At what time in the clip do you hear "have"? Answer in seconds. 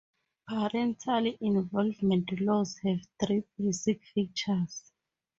2.79-3.01